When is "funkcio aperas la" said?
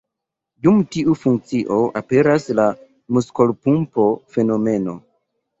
1.23-2.65